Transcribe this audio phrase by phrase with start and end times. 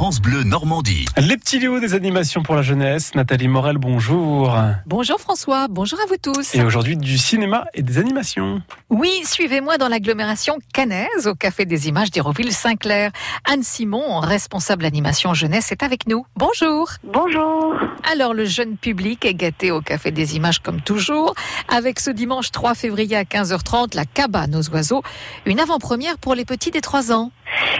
[0.00, 1.04] France Bleu Normandie.
[1.18, 3.14] Les petits Léos des animations pour la jeunesse.
[3.14, 4.56] Nathalie Morel, bonjour.
[4.86, 6.54] Bonjour François, bonjour à vous tous.
[6.54, 8.62] Et aujourd'hui du cinéma et des animations.
[8.88, 13.10] Oui, suivez-moi dans l'agglomération canaise au Café des Images d'Hérouville-Saint-Clair.
[13.44, 16.24] Anne Simon, responsable animation jeunesse, est avec nous.
[16.34, 16.88] Bonjour.
[17.04, 17.74] Bonjour.
[18.10, 21.34] Alors le jeune public est gâté au Café des Images comme toujours,
[21.68, 25.02] avec ce dimanche 3 février à 15h30 la cabane aux oiseaux,
[25.44, 27.32] une avant-première pour les petits des 3 ans.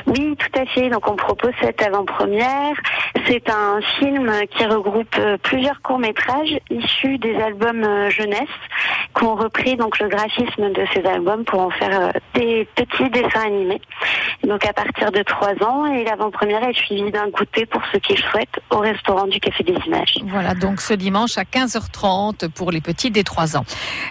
[0.06, 0.88] Oui, tout à fait.
[0.88, 2.74] Donc on propose cette avant-première.
[3.26, 8.48] C'est un film qui regroupe euh, plusieurs courts-métrages issus des albums euh, jeunesse
[9.16, 13.10] qui ont repris donc le graphisme de ces albums pour en faire euh, des petits
[13.10, 13.80] dessins animés.
[14.44, 18.14] Donc à partir de 3 ans et l'avant-première est suivie d'un goûter pour ceux qui
[18.14, 20.18] le souhaitent au restaurant du Café des Images.
[20.26, 23.64] Voilà, donc ce dimanche à 15h30 pour les petits des 3 ans.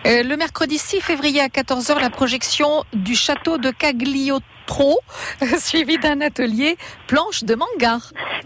[0.05, 3.71] Le mercredi 6 février à 14h, la projection du château de
[5.57, 7.97] Suivi d'un atelier planche de manga.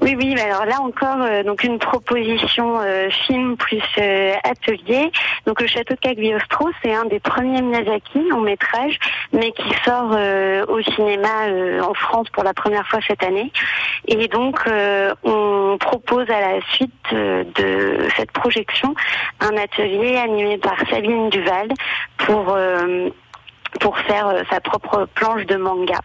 [0.01, 5.11] Oui, oui, alors là encore, euh, donc une proposition euh, film plus euh, atelier.
[5.45, 8.97] Donc le château de Cagliostro, c'est un des premiers Miyazaki en métrage,
[9.31, 10.11] mais qui sort
[10.67, 11.47] au cinéma
[11.81, 13.51] en France pour la première fois cette année.
[14.07, 14.59] Et donc
[15.23, 18.93] on propose à la suite de cette projection
[19.39, 21.69] un atelier animé par Sabine Duval
[22.17, 22.55] pour
[23.79, 25.99] pour faire euh, sa propre planche de manga.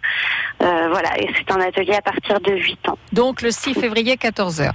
[0.60, 2.98] Euh, voilà, et c'est un atelier à partir de 8 ans.
[3.12, 4.72] Donc le 6 février 14h.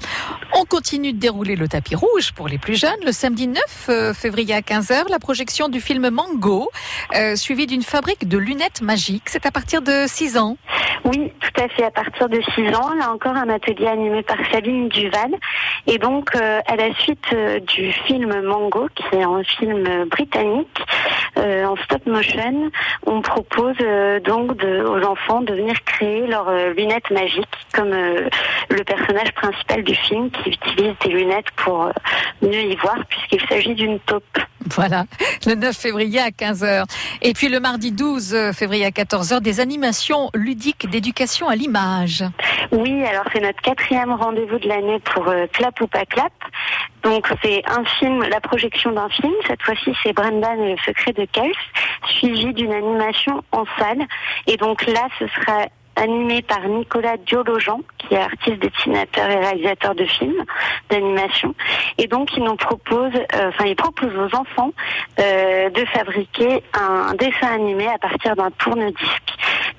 [0.55, 2.99] On continue de dérouler le tapis rouge pour les plus jeunes.
[3.05, 6.69] Le samedi 9 euh, février à 15h, la projection du film Mango,
[7.15, 9.23] euh, suivi d'une fabrique de lunettes magiques.
[9.27, 10.57] C'est à partir de 6 ans.
[11.05, 11.83] Oui, tout à fait.
[11.83, 15.35] À partir de 6 ans, là encore un atelier animé par Sabine Duval.
[15.87, 17.25] Et donc, euh, à la suite
[17.67, 20.79] du film Mango, qui est un film britannique
[21.35, 22.71] en stop motion,
[23.05, 23.75] on propose
[24.23, 28.29] donc de- aux enfants de venir créer leurs euh, lunettes magiques, comme euh,
[28.69, 31.91] le personnage principal du film qui utilise des lunettes pour euh,
[32.41, 34.39] mieux y voir, puisqu'il s'agit d'une taupe.
[34.71, 35.05] Voilà,
[35.45, 36.85] le 9 février à 15h.
[37.21, 42.23] Et puis le mardi 12 février à 14h, des animations ludiques d'éducation à l'image.
[42.71, 46.33] Oui, alors c'est notre quatrième rendez-vous de l'année pour euh, Clap ou pas Clap.
[47.03, 49.33] Donc c'est un film, la projection d'un film.
[49.47, 51.51] Cette fois-ci c'est Brendan et le secret de Kels,
[52.07, 54.05] suivi d'une animation en salle.
[54.47, 55.65] Et donc là ce sera
[55.95, 60.43] animé par Nicolas Diologen, qui est artiste, dessinateur et réalisateur de films
[60.89, 61.53] d'animation.
[61.97, 64.71] Et donc il nous propose, euh, enfin il propose aux enfants
[65.19, 69.32] euh, de fabriquer un dessin animé à partir d'un tourne-disque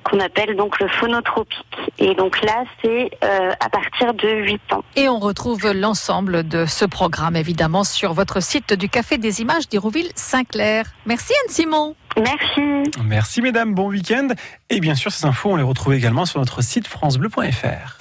[0.05, 1.65] qu'on appelle donc le phonotropique.
[1.97, 4.83] Et donc là, c'est euh, à partir de 8 ans.
[4.95, 9.67] Et on retrouve l'ensemble de ce programme, évidemment, sur votre site du Café des Images
[9.67, 10.85] d'Hérouville-Saint-Clair.
[11.05, 11.95] Merci Anne-Simon.
[12.17, 12.91] Merci.
[13.03, 14.29] Merci mesdames, bon week-end.
[14.69, 17.97] Et bien sûr, ces infos, on les retrouve également sur notre site francebleu.fr.